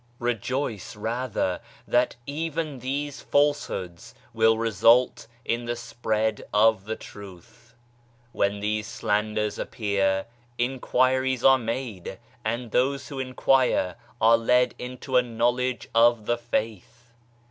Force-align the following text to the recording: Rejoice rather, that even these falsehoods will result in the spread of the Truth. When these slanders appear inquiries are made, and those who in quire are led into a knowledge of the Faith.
Rejoice 0.17 0.95
rather, 0.95 1.61
that 1.87 2.15
even 2.25 2.79
these 2.79 3.21
falsehoods 3.21 4.15
will 4.33 4.57
result 4.57 5.27
in 5.45 5.65
the 5.65 5.75
spread 5.75 6.43
of 6.51 6.85
the 6.85 6.95
Truth. 6.95 7.75
When 8.31 8.61
these 8.61 8.87
slanders 8.87 9.59
appear 9.59 10.25
inquiries 10.57 11.43
are 11.43 11.59
made, 11.59 12.17
and 12.43 12.71
those 12.71 13.09
who 13.09 13.19
in 13.19 13.35
quire 13.35 13.95
are 14.19 14.37
led 14.37 14.73
into 14.79 15.17
a 15.17 15.21
knowledge 15.21 15.87
of 15.93 16.25
the 16.25 16.37
Faith. 16.39 17.11